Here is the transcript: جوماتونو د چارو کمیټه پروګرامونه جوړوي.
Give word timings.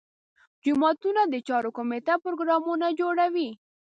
جوماتونو 0.63 1.21
د 1.27 1.35
چارو 1.47 1.69
کمیټه 1.77 2.15
پروګرامونه 2.25 2.87
جوړوي. 2.99 3.49